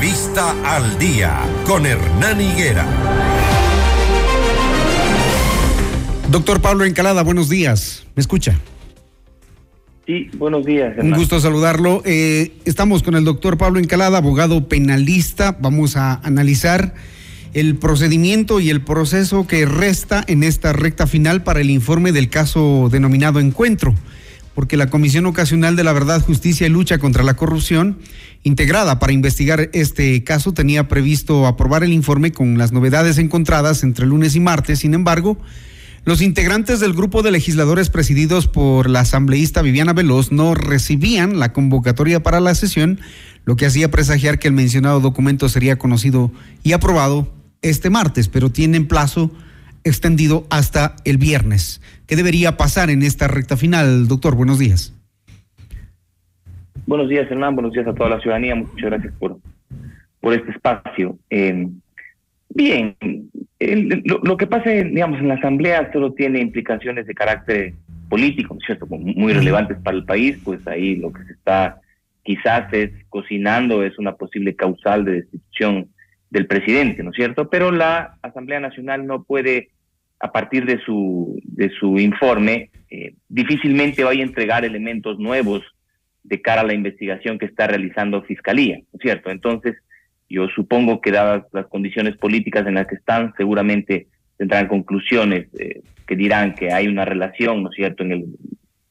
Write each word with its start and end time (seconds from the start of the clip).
Vista 0.00 0.54
Al 0.64 0.98
Día 0.98 1.40
con 1.66 1.84
Hernán 1.84 2.40
Higuera. 2.40 2.86
Doctor 6.30 6.62
Pablo 6.62 6.86
Encalada, 6.86 7.22
buenos 7.22 7.50
días. 7.50 8.06
¿Me 8.16 8.22
escucha? 8.22 8.58
Sí, 10.06 10.30
buenos 10.38 10.64
días. 10.64 10.94
Un 10.98 11.10
gusto 11.12 11.38
saludarlo. 11.38 12.02
Eh, 12.06 12.52
estamos 12.64 13.02
con 13.02 13.14
el 13.14 13.24
doctor 13.24 13.58
Pablo 13.58 13.78
Encalada, 13.78 14.16
abogado 14.16 14.68
penalista. 14.68 15.58
Vamos 15.60 15.98
a 15.98 16.14
analizar 16.22 16.94
el 17.52 17.76
procedimiento 17.76 18.58
y 18.58 18.70
el 18.70 18.80
proceso 18.80 19.46
que 19.46 19.66
resta 19.66 20.24
en 20.26 20.44
esta 20.44 20.72
recta 20.72 21.06
final 21.06 21.42
para 21.42 21.60
el 21.60 21.68
informe 21.68 22.12
del 22.12 22.30
caso 22.30 22.88
denominado 22.90 23.38
Encuentro, 23.38 23.94
porque 24.54 24.78
la 24.78 24.88
Comisión 24.88 25.26
Ocasional 25.26 25.76
de 25.76 25.84
la 25.84 25.92
Verdad, 25.92 26.24
Justicia 26.24 26.66
y 26.66 26.70
Lucha 26.70 26.98
contra 26.98 27.22
la 27.22 27.34
Corrupción, 27.34 27.98
integrada 28.42 28.98
para 28.98 29.12
investigar 29.12 29.70
este 29.72 30.24
caso, 30.24 30.52
tenía 30.52 30.88
previsto 30.88 31.46
aprobar 31.46 31.84
el 31.84 31.92
informe 31.92 32.32
con 32.32 32.58
las 32.58 32.72
novedades 32.72 33.18
encontradas 33.18 33.82
entre 33.82 34.06
lunes 34.06 34.34
y 34.34 34.40
martes. 34.40 34.80
Sin 34.80 34.94
embargo, 34.94 35.38
los 36.04 36.22
integrantes 36.22 36.80
del 36.80 36.94
grupo 36.94 37.22
de 37.22 37.30
legisladores 37.30 37.90
presididos 37.90 38.46
por 38.48 38.88
la 38.88 39.00
asambleísta 39.00 39.60
Viviana 39.60 39.92
Veloz 39.92 40.32
no 40.32 40.54
recibían 40.54 41.38
la 41.38 41.52
convocatoria 41.52 42.22
para 42.22 42.40
la 42.40 42.54
sesión, 42.54 43.00
lo 43.44 43.56
que 43.56 43.66
hacía 43.66 43.90
presagiar 43.90 44.38
que 44.38 44.48
el 44.48 44.54
mencionado 44.54 45.00
documento 45.00 45.48
sería 45.48 45.78
conocido 45.78 46.32
y 46.62 46.72
aprobado 46.72 47.34
este 47.60 47.90
martes, 47.90 48.28
pero 48.28 48.50
tienen 48.50 48.88
plazo 48.88 49.30
extendido 49.84 50.46
hasta 50.48 50.96
el 51.04 51.18
viernes. 51.18 51.82
¿Qué 52.06 52.16
debería 52.16 52.56
pasar 52.56 52.88
en 52.88 53.02
esta 53.02 53.28
recta 53.28 53.58
final, 53.58 54.08
doctor? 54.08 54.34
Buenos 54.34 54.58
días. 54.58 54.94
Buenos 56.90 57.08
días, 57.08 57.30
Hernán. 57.30 57.54
Buenos 57.54 57.72
días 57.72 57.86
a 57.86 57.94
toda 57.94 58.10
la 58.10 58.20
ciudadanía. 58.20 58.56
Muchas 58.56 58.90
gracias 58.90 59.14
por, 59.20 59.38
por 60.18 60.34
este 60.34 60.50
espacio. 60.50 61.16
Eh, 61.30 61.68
bien, 62.48 62.96
lo, 63.60 64.36
que 64.36 64.48
pasa, 64.48 64.70
digamos, 64.70 65.20
en 65.20 65.28
la 65.28 65.34
Asamblea 65.34 65.88
solo 65.92 66.14
tiene 66.14 66.40
implicaciones 66.40 67.06
de 67.06 67.14
carácter 67.14 67.74
político, 68.08 68.58
¿cierto? 68.66 68.86
Muy 68.88 69.32
relevantes 69.32 69.78
para 69.84 69.98
el 69.98 70.04
país, 70.04 70.36
pues 70.44 70.66
ahí 70.66 70.96
lo 70.96 71.12
que 71.12 71.22
se 71.26 71.34
está 71.34 71.80
quizás 72.24 72.72
es 72.72 72.90
cocinando 73.08 73.84
es 73.84 73.96
una 73.96 74.16
posible 74.16 74.56
causal 74.56 75.04
de 75.04 75.12
destitución 75.12 75.90
del 76.30 76.48
presidente, 76.48 77.04
¿no 77.04 77.10
es 77.10 77.16
cierto? 77.16 77.48
Pero 77.48 77.70
la 77.70 78.16
Asamblea 78.20 78.58
Nacional 78.58 79.06
no 79.06 79.22
puede, 79.22 79.68
a 80.18 80.32
partir 80.32 80.66
de 80.66 80.80
su, 80.80 81.40
de 81.44 81.70
su 81.70 82.00
informe, 82.00 82.70
eh, 82.90 83.14
difícilmente 83.28 84.02
vaya 84.02 84.24
a 84.24 84.26
entregar 84.26 84.64
elementos 84.64 85.20
nuevos 85.20 85.62
de 86.22 86.42
cara 86.42 86.60
a 86.62 86.66
la 86.66 86.74
investigación 86.74 87.38
que 87.38 87.46
está 87.46 87.66
realizando 87.66 88.22
Fiscalía, 88.22 88.76
¿no 88.78 88.98
es 88.98 89.00
cierto? 89.00 89.30
Entonces, 89.30 89.76
yo 90.28 90.48
supongo 90.48 91.00
que 91.00 91.10
dadas 91.10 91.44
las 91.52 91.66
condiciones 91.66 92.16
políticas 92.16 92.66
en 92.66 92.74
las 92.74 92.86
que 92.86 92.94
están, 92.94 93.32
seguramente 93.36 94.06
tendrán 94.36 94.68
conclusiones 94.68 95.48
eh, 95.58 95.82
que 96.06 96.16
dirán 96.16 96.54
que 96.54 96.72
hay 96.72 96.88
una 96.88 97.04
relación, 97.04 97.62
¿no 97.62 97.70
es 97.70 97.76
cierto?, 97.76 98.04
en 98.04 98.12
el 98.12 98.24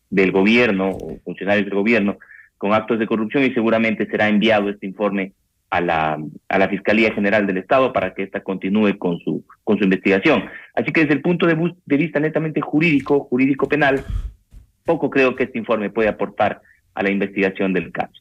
del 0.10 0.32
gobierno 0.32 0.90
o 0.90 1.20
funcionarios 1.24 1.66
del 1.66 1.76
gobierno 1.76 2.18
con 2.58 2.74
actos 2.74 3.00
de 3.00 3.08
corrupción 3.08 3.44
y 3.44 3.54
seguramente 3.54 4.08
será 4.08 4.28
enviado 4.28 4.70
este 4.70 4.88
informe 4.88 5.34
a 5.70 5.82
la, 5.82 6.18
a 6.50 6.58
la 6.58 6.68
Fiscalía 6.68 7.14
General 7.14 7.46
del 7.46 7.58
Estado 7.58 7.94
para 7.94 8.14
que 8.14 8.24
ésta 8.24 8.42
continúe 8.42 8.98
con 8.98 9.20
su, 9.20 9.46
con 9.64 9.78
su 9.78 9.84
investigación. 9.84 10.46
Así 10.74 10.92
que 10.92 11.02
desde 11.02 11.14
el 11.14 11.22
punto 11.22 11.46
de, 11.46 11.56
de 11.86 11.98
vista 11.98 12.20
netamente 12.20 12.60
jurídico, 12.60 13.22
jurídico 13.22 13.70
penal, 13.70 14.04
poco 14.84 15.10
creo 15.10 15.36
que 15.36 15.44
este 15.44 15.60
informe 15.60 15.92
puede 15.92 16.10
aportar 16.10 16.62
a 16.96 17.04
la 17.04 17.12
investigación 17.12 17.74
del 17.74 17.92
caso. 17.92 18.14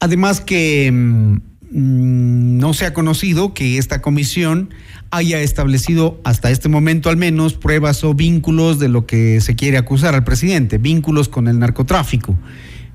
Además 0.00 0.40
que 0.40 0.90
mm, 0.92 1.36
Mm, 1.76 2.58
no 2.58 2.72
se 2.72 2.86
ha 2.86 2.94
conocido 2.94 3.52
que 3.52 3.78
esta 3.78 4.00
comisión 4.00 4.70
haya 5.10 5.40
establecido 5.40 6.20
hasta 6.22 6.52
este 6.52 6.68
momento 6.68 7.10
al 7.10 7.16
menos 7.16 7.54
pruebas 7.54 8.04
o 8.04 8.14
vínculos 8.14 8.78
de 8.78 8.88
lo 8.88 9.06
que 9.06 9.40
se 9.40 9.56
quiere 9.56 9.76
acusar 9.76 10.14
al 10.14 10.22
presidente, 10.22 10.78
vínculos 10.78 11.28
con 11.28 11.48
el 11.48 11.58
narcotráfico. 11.58 12.36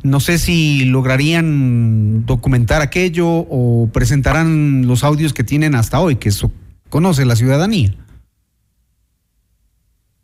No 0.02 0.22
sé 0.22 0.38
si 0.38 0.86
lograrían 0.86 2.25
documentar 2.25 2.81
aquello 2.81 3.28
o 3.28 3.90
presentarán 3.92 4.88
los 4.88 5.03
audios 5.03 5.34
que 5.34 5.44
tienen 5.44 5.75
hasta 5.75 6.00
hoy, 6.00 6.16
que 6.16 6.30
eso 6.30 6.50
conoce 6.88 7.25
la 7.25 7.36
ciudadanía. 7.36 7.94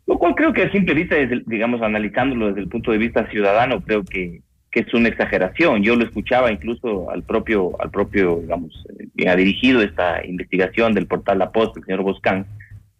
Lo 0.06 0.16
cual 0.16 0.34
creo 0.34 0.54
que 0.54 0.62
a 0.62 0.72
simple 0.72 0.94
vista, 0.94 1.16
digamos, 1.44 1.82
analizándolo 1.82 2.46
desde 2.46 2.60
el 2.60 2.68
punto 2.68 2.90
de 2.90 2.98
vista 2.98 3.28
ciudadano, 3.28 3.82
creo 3.82 4.02
que 4.02 4.40
que 4.76 4.82
es 4.82 4.92
una 4.92 5.08
exageración. 5.08 5.82
Yo 5.82 5.96
lo 5.96 6.04
escuchaba 6.04 6.52
incluso 6.52 7.10
al 7.10 7.22
propio, 7.22 7.80
al 7.80 7.90
propio, 7.90 8.40
digamos, 8.42 8.84
eh, 9.16 9.26
ha 9.26 9.34
dirigido 9.34 9.80
esta 9.80 10.22
investigación 10.22 10.92
del 10.92 11.06
portal 11.06 11.38
La 11.38 11.50
Post, 11.50 11.78
el 11.78 11.84
señor 11.84 12.02
Boscán. 12.02 12.44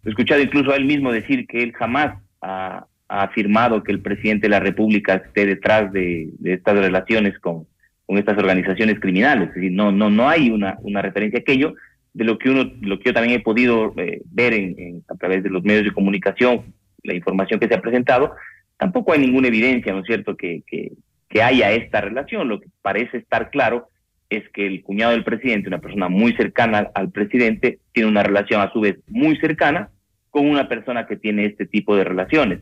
Lo 0.03 0.09
he 0.09 0.13
escuchado 0.13 0.41
incluso 0.41 0.71
a 0.71 0.77
él 0.77 0.87
mismo 0.87 1.13
decir 1.13 1.47
que 1.47 1.63
él 1.63 1.75
jamás 1.75 2.17
ha, 2.41 2.87
afirmado 3.09 3.83
que 3.85 3.93
el 3.93 4.01
presidente 4.01 4.47
de 4.47 4.53
la 4.53 4.59
República 4.59 5.17
esté 5.17 5.45
detrás 5.45 5.93
de, 5.93 6.31
estas 6.45 6.79
relaciones 6.79 7.39
con, 7.39 7.67
con 8.07 8.17
estas 8.17 8.39
organizaciones 8.39 8.99
criminales. 8.99 9.51
Es 9.51 9.57
decir, 9.57 9.73
no, 9.73 9.93
no, 9.93 10.09
no 10.09 10.31
hay 10.31 10.51
una, 10.51 10.79
una 10.81 11.03
referencia 11.03 11.39
a 11.39 11.43
aquello 11.43 11.75
de 12.15 12.25
lo 12.25 12.39
que 12.39 12.49
uno, 12.49 12.73
lo 12.81 12.99
que 12.99 13.11
yo 13.11 13.13
también 13.13 13.39
he 13.39 13.43
podido 13.43 13.93
eh, 13.99 14.23
ver 14.25 14.55
en, 14.55 15.05
a 15.09 15.15
través 15.17 15.43
de 15.43 15.51
los 15.51 15.63
medios 15.63 15.85
de 15.85 15.93
comunicación, 15.93 16.73
la 17.03 17.15
información 17.15 17.61
que 17.61 17.69
se 17.69 17.75
ha 17.75 17.83
presentado, 17.83 18.33
tampoco 18.79 19.13
hay 19.13 19.19
ninguna 19.19 19.49
evidencia, 19.49 19.93
¿no 19.93 20.01
es 20.01 20.07
cierto?, 20.07 20.37
que, 20.39 20.63
que, 20.67 20.93
que 21.29 21.43
haya 21.43 21.73
esta 21.73 22.01
relación. 22.01 22.49
Lo 22.49 22.61
que 22.61 22.69
parece 22.83 23.19
estar 23.19 23.51
claro 23.51 23.89
es 24.31 24.49
que 24.51 24.67
el 24.67 24.83
cuñado 24.83 25.13
del 25.13 25.25
presidente, 25.25 25.69
una 25.69 25.81
persona 25.81 26.09
muy 26.09 26.33
cercana 26.35 26.91
al 26.95 27.11
presidente, 27.11 27.79
tiene 27.93 28.09
una 28.09 28.23
relación 28.23 28.61
a 28.61 28.73
su 28.73 28.81
vez 28.81 28.97
muy 29.09 29.37
cercana 29.37 29.91
con 30.31 30.49
una 30.49 30.69
persona 30.69 31.07
que 31.07 31.17
tiene 31.17 31.47
este 31.47 31.67
tipo 31.67 31.97
de 31.97 32.05
relaciones. 32.05 32.61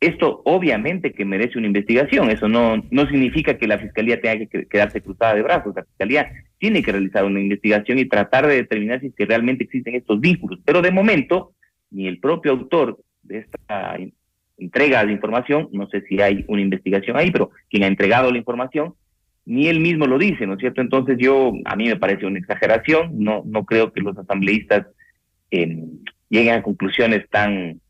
Esto 0.00 0.42
obviamente 0.44 1.12
que 1.12 1.24
merece 1.24 1.56
una 1.56 1.68
investigación, 1.68 2.30
eso 2.30 2.48
no, 2.48 2.84
no 2.90 3.06
significa 3.06 3.56
que 3.56 3.68
la 3.68 3.78
Fiscalía 3.78 4.20
tenga 4.20 4.44
que 4.44 4.66
quedarse 4.66 5.00
cruzada 5.00 5.34
de 5.34 5.42
brazos, 5.42 5.74
la 5.74 5.84
Fiscalía 5.84 6.30
tiene 6.58 6.82
que 6.82 6.92
realizar 6.92 7.24
una 7.24 7.40
investigación 7.40 7.98
y 7.98 8.04
tratar 8.04 8.46
de 8.46 8.56
determinar 8.56 9.00
si 9.00 9.10
realmente 9.24 9.64
existen 9.64 9.94
estos 9.94 10.20
vínculos, 10.20 10.60
pero 10.64 10.82
de 10.82 10.90
momento 10.90 11.52
ni 11.90 12.08
el 12.08 12.18
propio 12.18 12.52
autor 12.52 12.98
de 13.22 13.38
esta 13.38 13.96
entrega 14.58 15.04
de 15.04 15.12
información, 15.12 15.68
no 15.72 15.88
sé 15.88 16.02
si 16.02 16.20
hay 16.20 16.44
una 16.48 16.62
investigación 16.62 17.16
ahí, 17.16 17.30
pero 17.30 17.50
quien 17.68 17.84
ha 17.84 17.88
entregado 17.88 18.30
la 18.30 18.38
información, 18.38 18.94
ni 19.46 19.68
él 19.68 19.80
mismo 19.80 20.06
lo 20.06 20.18
dice, 20.18 20.46
¿no 20.46 20.54
es 20.54 20.60
cierto? 20.60 20.80
Entonces 20.80 21.16
yo, 21.18 21.52
a 21.64 21.76
mí 21.76 21.86
me 21.86 21.96
parece 21.96 22.26
una 22.26 22.38
exageración, 22.38 23.10
no, 23.18 23.42
no 23.44 23.64
creo 23.64 23.92
que 23.92 24.00
los 24.00 24.16
asambleístas 24.16 24.86
eh, 25.50 25.84
lleguen 26.28 26.54
a 26.54 26.62
conclusiones 26.62 27.28
tan, 27.30 27.80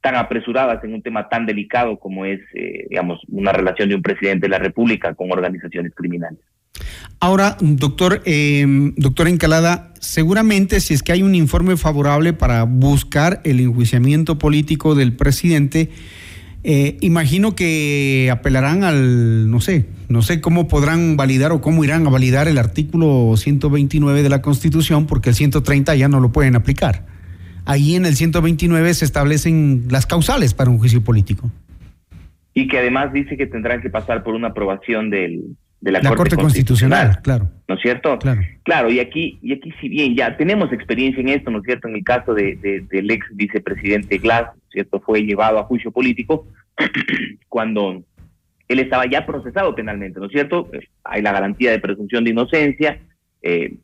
tan 0.00 0.16
apresuradas 0.16 0.82
en 0.84 0.94
un 0.94 1.02
tema 1.02 1.28
tan 1.28 1.46
delicado 1.46 1.98
como 1.98 2.24
es, 2.24 2.40
eh, 2.54 2.86
digamos, 2.88 3.20
una 3.28 3.52
relación 3.52 3.88
de 3.88 3.94
un 3.94 4.02
presidente 4.02 4.46
de 4.46 4.50
la 4.50 4.58
República 4.58 5.14
con 5.14 5.30
organizaciones 5.30 5.94
criminales. 5.94 6.40
Ahora, 7.18 7.56
doctor, 7.60 8.22
eh, 8.26 8.92
doctor 8.96 9.28
Encalada, 9.28 9.92
seguramente 10.00 10.80
si 10.80 10.94
es 10.94 11.02
que 11.02 11.12
hay 11.12 11.22
un 11.22 11.34
informe 11.34 11.76
favorable 11.76 12.32
para 12.32 12.64
buscar 12.64 13.40
el 13.44 13.60
enjuiciamiento 13.60 14.38
político 14.38 14.94
del 14.94 15.14
presidente, 15.14 15.90
eh, 16.62 16.98
imagino 17.00 17.54
que 17.54 18.28
apelarán 18.30 18.84
al, 18.84 19.50
no 19.50 19.60
sé, 19.60 19.86
no 20.08 20.20
sé 20.20 20.40
cómo 20.40 20.68
podrán 20.68 21.16
validar 21.16 21.52
o 21.52 21.60
cómo 21.60 21.84
irán 21.84 22.06
a 22.06 22.10
validar 22.10 22.48
el 22.48 22.58
artículo 22.58 23.36
129 23.36 24.22
de 24.22 24.28
la 24.28 24.42
Constitución, 24.42 25.06
porque 25.06 25.30
el 25.30 25.36
130 25.36 25.94
ya 25.94 26.08
no 26.08 26.20
lo 26.20 26.32
pueden 26.32 26.56
aplicar. 26.56 27.06
Ahí 27.64 27.94
en 27.94 28.04
el 28.04 28.14
129 28.14 28.94
se 28.94 29.04
establecen 29.04 29.86
las 29.90 30.06
causales 30.06 30.54
para 30.54 30.70
un 30.70 30.78
juicio 30.78 31.02
político. 31.02 31.50
Y 32.52 32.68
que 32.68 32.78
además 32.78 33.12
dice 33.12 33.36
que 33.36 33.46
tendrán 33.46 33.80
que 33.80 33.90
pasar 33.90 34.22
por 34.22 34.34
una 34.34 34.48
aprobación 34.48 35.08
del, 35.10 35.56
de 35.80 35.92
la, 35.92 36.00
Corte, 36.14 36.36
Constitucional, 36.36 37.20
claro. 37.22 37.50
¿No 37.68 37.74
es 37.74 37.82
cierto? 37.82 38.18
Claro. 38.18 38.40
Claro, 38.62 38.90
y 38.90 38.98
aquí, 38.98 39.38
y 39.42 39.52
aquí 39.52 39.72
si 39.80 39.88
bien 39.88 40.16
ya 40.16 40.36
tenemos 40.36 40.72
experiencia 40.72 41.20
en 41.20 41.28
esto, 41.28 41.50
¿no 41.50 41.58
es 41.58 41.64
cierto? 41.64 41.88
En 41.88 41.96
el 41.96 42.04
caso 42.04 42.34
de, 42.34 42.56
del 42.90 43.10
ex 43.10 43.26
vicepresidente 43.32 44.18
Glass, 44.18 44.48
cierto? 44.70 45.00
Fue 45.00 45.22
llevado 45.22 45.58
a 45.58 45.64
juicio 45.64 45.90
político 45.90 46.46
cuando 47.48 48.02
él 48.68 48.78
estaba 48.78 49.06
ya 49.06 49.26
procesado 49.26 49.74
penalmente, 49.74 50.20
¿no 50.20 50.26
es 50.26 50.32
cierto? 50.32 50.70
Hay 51.04 51.22
la 51.22 51.32
garantía 51.32 51.70
de 51.70 51.78
presunción 51.78 52.24
de 52.24 52.30
inocencia, 52.30 53.00
eh, 53.42 53.74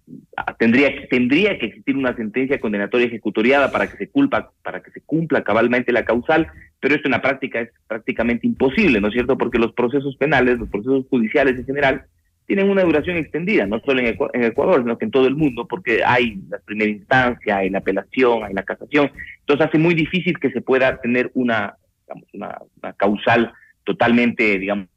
tendría, 0.58 1.08
tendría 1.08 1.58
que 1.58 1.66
existir 1.66 1.96
una 1.96 2.16
sentencia 2.16 2.58
condenatoria 2.58 3.06
ejecutoriada 3.06 3.70
para 3.70 3.88
que 3.88 3.96
se 3.96 4.08
culpa, 4.08 4.50
para 4.62 4.82
que 4.82 4.90
se 4.90 5.00
cumpla 5.02 5.44
cabalmente 5.44 5.92
la 5.92 6.04
causal, 6.04 6.48
pero 6.82 6.96
esto 6.96 7.06
en 7.06 7.12
la 7.12 7.22
práctica 7.22 7.60
es 7.60 7.70
prácticamente 7.86 8.44
imposible, 8.44 9.00
¿no 9.00 9.06
es 9.06 9.14
cierto? 9.14 9.38
Porque 9.38 9.60
los 9.60 9.72
procesos 9.72 10.16
penales, 10.16 10.58
los 10.58 10.68
procesos 10.68 11.06
judiciales 11.08 11.56
en 11.56 11.64
general, 11.64 12.06
tienen 12.44 12.68
una 12.68 12.82
duración 12.82 13.16
extendida, 13.18 13.66
no 13.66 13.78
solo 13.86 14.00
en, 14.00 14.08
Ecuador, 14.42 14.80
sino 14.82 14.98
que 14.98 15.04
en 15.04 15.12
todo 15.12 15.28
el 15.28 15.36
mundo, 15.36 15.68
porque 15.68 16.02
hay 16.04 16.40
la 16.50 16.58
primera 16.58 16.90
instancia, 16.90 17.58
hay 17.58 17.70
la 17.70 17.78
apelación, 17.78 18.42
hay 18.42 18.52
la 18.52 18.64
casación. 18.64 19.12
Entonces 19.38 19.68
hace 19.68 19.78
muy 19.78 19.94
difícil 19.94 20.40
que 20.40 20.50
se 20.50 20.60
pueda 20.60 21.00
tener 21.00 21.30
una, 21.34 21.76
digamos, 22.00 22.28
una, 22.34 22.92
causal 22.96 23.52
totalmente, 23.84 24.58
digamos, 24.58 24.88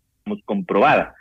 comprobada. 0.44 1.14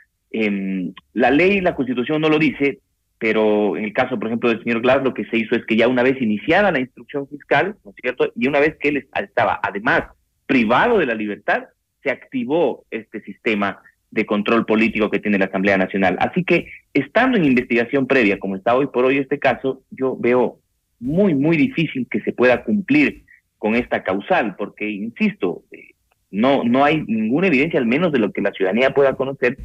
la 1.13 1.31
ley 1.31 1.61
la 1.61 1.75
constitución 1.75 2.23
no 2.23 2.31
lo 2.31 2.39
dice, 2.39 2.79
pero 3.19 3.77
en 3.77 3.85
el 3.85 3.93
caso, 3.93 4.19
por 4.19 4.29
ejemplo, 4.29 4.49
del 4.49 4.63
señor 4.65 4.81
Glass, 4.81 5.05
lo 5.05 5.13
que 5.13 5.27
se 5.27 5.37
hizo 5.37 5.57
es 5.57 5.67
que 5.67 5.77
ya 5.77 5.89
una 5.89 6.03
vez 6.03 6.21
iniciada 6.23 6.73
la 6.73 6.81
instrucción 6.81 7.29
fiscal, 7.29 7.77
¿no 7.85 7.91
es 7.91 7.97
cierto? 8.01 8.33
Y 8.35 8.49
una 8.49 8.61
vez 8.61 8.77
que 8.81 8.89
él 8.89 9.07
estaba 9.15 9.61
además 9.63 10.05
privado 10.47 10.99
de 10.99 11.07
la 11.07 11.15
libertad, 11.15 11.65
se 12.03 12.11
activó 12.11 12.85
este 12.91 13.21
sistema 13.23 13.81
de 14.11 14.27
control 14.27 14.65
político 14.65 15.11
que 15.11 15.19
tiene 15.19 15.39
la 15.39 15.47
Asamblea 15.47 15.77
Nacional. 15.77 16.17
Así 16.21 16.45
que, 16.45 16.69
estando 16.93 17.37
en 17.37 17.45
investigación 17.45 18.07
previa, 18.07 18.39
como 18.39 18.57
está 18.57 18.75
hoy 18.75 18.87
por 18.87 19.05
hoy 19.05 19.19
este 19.19 19.39
caso, 19.39 19.83
yo 19.91 20.17
veo 20.17 20.59
muy, 21.01 21.35
muy 21.35 21.57
difícil 21.57 22.07
que 22.09 22.21
se 22.21 22.33
pueda 22.33 22.63
cumplir 22.63 23.25
con 23.59 23.75
esta 23.75 24.05
causal, 24.05 24.55
porque, 24.57 24.89
insisto, 24.89 25.63
eh, 25.73 25.95
no, 26.31 26.63
no 26.65 26.85
hay 26.85 27.03
ninguna 27.07 27.49
evidencia, 27.49 27.81
al 27.81 27.87
menos 27.87 28.13
de 28.13 28.19
lo 28.19 28.31
que 28.31 28.43
la 28.43 28.53
ciudadanía 28.53 28.95
pueda 28.95 29.15
conocer, 29.15 29.57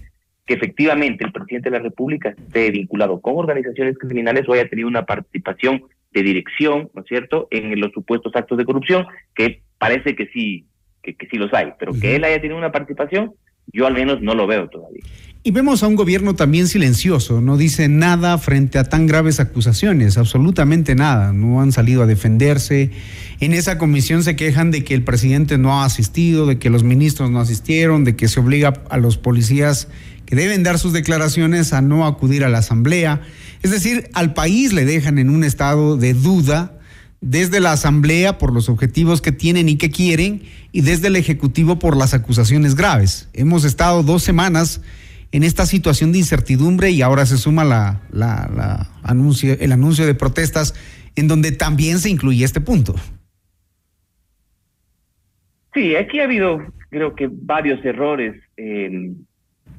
que 0.46 0.56
efectivamente 0.56 1.24
el 1.24 1.32
presidente 1.32 1.70
de 1.70 1.78
la 1.78 1.84
República 1.84 2.30
esté 2.30 2.72
vinculado 2.72 3.22
con 3.22 3.36
organizaciones 3.36 3.98
criminales 4.00 4.48
o 4.48 4.54
haya 4.54 4.68
tenido 4.68 4.88
una 4.88 5.06
participación 5.06 5.84
de 6.12 6.24
dirección, 6.24 6.90
¿no 6.94 7.02
es 7.02 7.08
cierto?, 7.08 7.48
en 7.52 7.80
los 7.80 7.92
supuestos 7.92 8.36
actos 8.36 8.58
de 8.58 8.66
corrupción, 8.66 9.06
que 9.36 9.62
parece 9.78 10.16
que 10.16 10.28
sí, 10.28 10.66
que, 11.02 11.16
sí 11.30 11.38
los 11.38 11.54
hay, 11.54 11.74
pero 11.80 11.94
que 12.00 12.16
él 12.16 12.24
haya 12.24 12.42
tenido 12.42 12.58
una 12.58 12.72
participación, 12.72 13.34
yo 13.74 13.88
al 13.88 13.94
menos 13.94 14.22
no 14.22 14.36
lo 14.36 14.48
veo 14.48 14.68
todavía. 14.70 15.04
Y 15.42 15.52
vemos 15.52 15.84
a 15.84 15.88
un 15.88 15.96
gobierno 15.96 16.36
también 16.36 16.68
silencioso, 16.68 17.40
no 17.40 17.56
dice 17.56 17.88
nada 17.88 18.38
frente 18.38 18.78
a 18.78 18.84
tan 18.84 19.08
graves 19.08 19.40
acusaciones, 19.40 20.18
absolutamente 20.18 20.96
nada, 20.96 21.32
no 21.32 21.62
han 21.62 21.72
salido 21.72 22.04
a 22.04 22.06
defenderse. 22.06 22.92
En 23.40 23.54
esa 23.54 23.78
comisión 23.78 24.22
se 24.22 24.36
quejan 24.36 24.70
de 24.70 24.84
que 24.84 24.94
el 24.94 25.06
presidente 25.06 25.58
no 25.58 25.82
ha 25.82 25.86
asistido, 25.86 26.46
de 26.46 26.60
que 26.60 26.70
los 26.70 26.84
ministros 26.84 27.32
no 27.32 27.40
asistieron, 27.40 28.04
de 28.04 28.18
que 28.18 28.28
se 28.28 28.42
obliga 28.42 28.74
a 28.90 28.98
los 28.98 29.18
policías 29.18 29.88
que 30.26 30.36
deben 30.36 30.64
dar 30.64 30.78
sus 30.78 30.92
declaraciones 30.92 31.72
a 31.72 31.82
no 31.82 32.06
acudir 32.06 32.44
a 32.44 32.50
la 32.50 32.58
asamblea. 32.58 33.22
Es 33.64 33.72
decir, 33.72 34.10
al 34.14 34.34
país 34.34 34.74
le 34.74 34.84
dejan 34.84 35.20
en 35.20 35.30
un 35.30 35.46
estado 35.46 35.96
de 35.96 36.14
duda 36.14 36.79
desde 37.22 37.60
la 37.60 37.74
Asamblea 37.74 38.38
por 38.38 38.54
los 38.54 38.70
objetivos 38.70 39.22
que 39.22 39.32
tienen 39.32 39.70
y 39.70 39.78
que 39.78 39.92
quieren 39.92 40.44
y 40.72 40.82
desde 40.82 41.08
el 41.08 41.16
Ejecutivo 41.16 41.80
por 41.80 41.98
las 41.98 42.14
acusaciones 42.14 42.76
graves. 42.76 43.30
Hemos 43.34 43.66
estado 43.66 44.04
dos 44.04 44.24
semanas 44.24 44.82
en 45.32 45.44
esta 45.44 45.66
situación 45.66 46.12
de 46.12 46.20
incertidumbre 46.20 46.92
y 46.92 47.02
ahora 47.02 47.26
se 47.26 47.38
suma 47.38 47.64
la, 47.64 48.02
la, 48.12 48.90
el 49.60 49.72
anuncio 49.72 50.06
de 50.06 50.16
protestas 50.16 50.74
en 51.16 51.28
donde 51.28 51.52
también 51.52 52.00
se 52.00 52.10
incluye 52.10 52.44
este 52.44 52.62
punto. 52.62 52.96
Sí, 55.74 55.96
aquí 55.96 56.20
ha 56.20 56.24
habido 56.24 56.60
creo 56.90 57.16
que 57.16 57.30
varios 57.32 57.84
errores. 57.86 58.36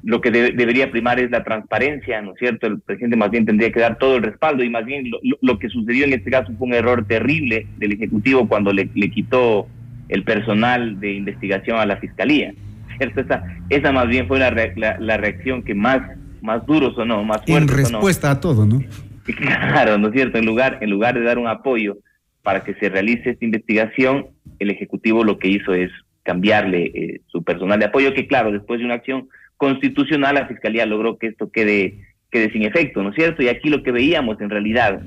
Lo 0.03 0.19
que 0.19 0.31
debería 0.31 0.89
primar 0.89 1.19
es 1.19 1.29
la 1.29 1.43
transparencia, 1.43 2.21
¿no 2.21 2.33
es 2.33 2.39
cierto? 2.39 2.67
El 2.67 2.79
presidente 2.79 3.15
más 3.15 3.29
bien 3.29 3.45
tendría 3.45 3.71
que 3.71 3.79
dar 3.79 3.97
todo 3.97 4.17
el 4.17 4.23
respaldo 4.23 4.63
y 4.63 4.69
más 4.69 4.85
bien 4.85 5.11
lo, 5.41 5.59
que 5.59 5.69
sucedió 5.69 6.05
en 6.05 6.13
este 6.13 6.31
caso 6.31 6.51
fue 6.57 6.67
un 6.67 6.73
error 6.73 7.05
terrible 7.05 7.67
del 7.77 7.91
Ejecutivo 7.91 8.47
cuando 8.47 8.73
le, 8.73 8.87
quitó 8.87 9.67
el 10.09 10.23
personal 10.23 10.99
de 10.99 11.13
investigación 11.13 11.77
a 11.77 11.85
la 11.85 11.97
Fiscalía, 11.97 12.53
¿cierto? 12.97 13.21
Esa, 13.21 13.43
esa 13.69 13.91
más 13.91 14.07
bien 14.07 14.27
fue 14.27 14.39
la, 14.39 14.51
la, 14.99 15.17
reacción 15.17 15.61
que 15.61 15.75
más, 15.75 16.01
más 16.41 16.65
duro 16.65 16.93
sonó, 16.95 17.23
más 17.23 17.45
fuerte 17.45 17.71
En 17.73 17.77
respuesta 17.77 18.31
a 18.31 18.39
todo, 18.39 18.65
¿no? 18.65 18.81
Claro, 19.23 19.99
¿no 19.99 20.07
es 20.07 20.13
cierto? 20.13 20.39
En 20.39 20.45
lugar, 20.45 20.79
en 20.81 20.89
lugar 20.89 21.13
de 21.13 21.21
dar 21.21 21.37
un 21.37 21.47
apoyo 21.47 21.97
para 22.41 22.63
que 22.63 22.73
se 22.73 22.89
realice 22.89 23.29
esta 23.29 23.45
investigación, 23.45 24.27
el 24.57 24.71
Ejecutivo 24.71 25.23
lo 25.23 25.37
que 25.37 25.47
hizo 25.47 25.75
es 25.75 25.91
cambiarle 26.23 26.91
eh, 26.93 27.21
su 27.27 27.43
personal 27.43 27.79
de 27.79 27.85
apoyo, 27.85 28.15
que 28.15 28.27
claro, 28.27 28.51
después 28.51 28.79
de 28.79 28.85
una 28.85 28.95
acción 28.95 29.29
constitucional, 29.61 30.33
la 30.33 30.47
Fiscalía 30.47 30.87
logró 30.87 31.19
que 31.19 31.27
esto 31.27 31.51
quede, 31.51 31.99
quede 32.31 32.51
sin 32.51 32.63
efecto, 32.63 33.03
¿no 33.03 33.09
es 33.09 33.15
cierto? 33.15 33.43
Y 33.43 33.47
aquí 33.47 33.69
lo 33.69 33.83
que 33.83 33.91
veíamos 33.91 34.41
en 34.41 34.49
realidad, 34.49 35.03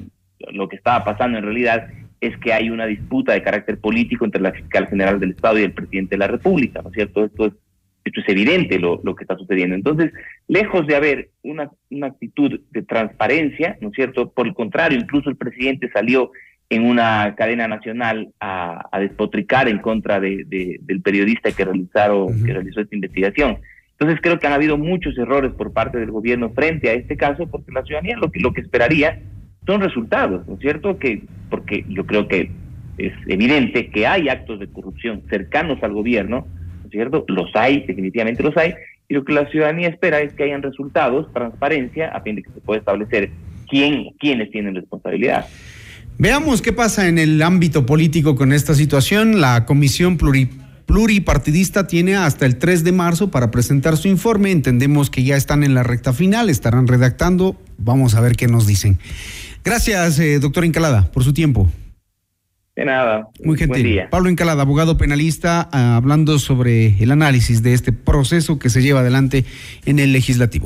lo 0.52 0.68
que 0.68 0.76
estaba 0.76 1.04
pasando 1.04 1.38
en 1.38 1.44
realidad, 1.44 1.88
es 2.20 2.38
que 2.38 2.52
hay 2.52 2.70
una 2.70 2.86
disputa 2.86 3.32
de 3.32 3.42
carácter 3.42 3.80
político 3.80 4.24
entre 4.24 4.40
la 4.40 4.52
fiscal 4.52 4.86
general 4.86 5.18
del 5.18 5.32
Estado 5.32 5.58
y 5.58 5.64
el 5.64 5.72
presidente 5.72 6.14
de 6.14 6.18
la 6.18 6.28
República, 6.28 6.82
¿no 6.82 6.90
es 6.90 6.94
cierto? 6.94 7.24
Esto 7.24 7.46
es, 7.46 7.52
esto 8.04 8.20
es 8.20 8.28
evidente 8.28 8.78
lo, 8.78 9.00
lo 9.02 9.16
que 9.16 9.24
está 9.24 9.36
sucediendo. 9.36 9.74
Entonces, 9.74 10.12
lejos 10.46 10.86
de 10.86 10.94
haber 10.94 11.30
una, 11.42 11.68
una 11.90 12.06
actitud 12.06 12.60
de 12.70 12.82
transparencia, 12.82 13.76
¿no 13.80 13.88
es 13.88 13.94
cierto? 13.94 14.30
Por 14.30 14.46
el 14.46 14.54
contrario, 14.54 15.00
incluso 15.00 15.30
el 15.30 15.36
presidente 15.36 15.90
salió 15.92 16.30
en 16.70 16.86
una 16.86 17.34
cadena 17.36 17.66
nacional 17.66 18.32
a, 18.38 18.88
despotricar 19.00 19.68
en 19.68 19.80
contra 19.80 20.20
de, 20.20 20.44
del 20.80 21.02
periodista 21.02 21.50
que, 21.50 21.64
realizaron, 21.64 22.44
que 22.44 22.52
realizó 22.52 22.82
esta 22.82 22.94
investigación. 22.94 23.58
Entonces 23.98 24.20
creo 24.22 24.38
que 24.38 24.46
han 24.46 24.52
habido 24.52 24.76
muchos 24.76 25.16
errores 25.16 25.52
por 25.52 25.72
parte 25.72 25.98
del 25.98 26.10
gobierno 26.10 26.50
frente 26.50 26.90
a 26.90 26.94
este 26.94 27.16
caso, 27.16 27.46
porque 27.46 27.72
la 27.72 27.84
ciudadanía 27.84 28.16
lo 28.16 28.30
que, 28.30 28.40
lo 28.40 28.52
que 28.52 28.60
esperaría 28.60 29.20
son 29.66 29.80
resultados, 29.80 30.46
¿no 30.46 30.54
es 30.54 30.60
cierto? 30.60 30.98
Que, 30.98 31.22
porque 31.48 31.84
yo 31.88 32.04
creo 32.04 32.26
que 32.28 32.50
es 32.98 33.12
evidente 33.28 33.90
que 33.90 34.06
hay 34.06 34.28
actos 34.28 34.60
de 34.60 34.68
corrupción 34.68 35.22
cercanos 35.30 35.82
al 35.82 35.92
gobierno, 35.92 36.46
¿no 36.80 36.84
es 36.84 36.90
cierto? 36.90 37.24
Los 37.28 37.54
hay, 37.54 37.84
definitivamente 37.86 38.42
los 38.42 38.56
hay, 38.56 38.74
y 39.08 39.14
lo 39.14 39.24
que 39.24 39.32
la 39.32 39.48
ciudadanía 39.50 39.88
espera 39.88 40.20
es 40.20 40.32
que 40.34 40.44
hayan 40.44 40.62
resultados, 40.62 41.32
transparencia, 41.32 42.08
a 42.08 42.20
fin 42.20 42.36
de 42.36 42.42
que 42.42 42.50
se 42.50 42.60
pueda 42.60 42.80
establecer 42.80 43.30
quién, 43.68 44.10
quiénes 44.18 44.50
tienen 44.50 44.74
responsabilidad. 44.74 45.46
Veamos 46.18 46.62
qué 46.62 46.72
pasa 46.72 47.08
en 47.08 47.18
el 47.18 47.42
ámbito 47.42 47.86
político 47.86 48.36
con 48.36 48.52
esta 48.52 48.74
situación. 48.74 49.40
La 49.40 49.66
Comisión 49.66 50.16
Pluri 50.16 50.48
pluripartidista 50.86 51.86
tiene 51.86 52.16
hasta 52.16 52.46
el 52.46 52.56
3 52.56 52.84
de 52.84 52.92
marzo 52.92 53.30
para 53.30 53.50
presentar 53.50 53.96
su 53.96 54.08
informe. 54.08 54.50
Entendemos 54.50 55.10
que 55.10 55.24
ya 55.24 55.36
están 55.36 55.64
en 55.64 55.74
la 55.74 55.82
recta 55.82 56.12
final, 56.12 56.50
estarán 56.50 56.86
redactando. 56.86 57.56
Vamos 57.78 58.14
a 58.14 58.20
ver 58.20 58.36
qué 58.36 58.46
nos 58.46 58.66
dicen. 58.66 58.98
Gracias, 59.64 60.18
eh, 60.18 60.38
doctor 60.38 60.64
Incalada, 60.64 61.10
por 61.10 61.24
su 61.24 61.32
tiempo. 61.32 61.68
De 62.76 62.84
nada. 62.84 63.28
Muy 63.44 63.56
gentil. 63.56 64.00
Pablo 64.10 64.28
Incalada, 64.28 64.62
abogado 64.62 64.96
penalista, 64.96 65.68
ah, 65.70 65.96
hablando 65.96 66.40
sobre 66.40 67.00
el 67.02 67.12
análisis 67.12 67.62
de 67.62 67.72
este 67.72 67.92
proceso 67.92 68.58
que 68.58 68.68
se 68.68 68.82
lleva 68.82 69.00
adelante 69.00 69.44
en 69.86 70.00
el 70.00 70.12
legislativo. 70.12 70.62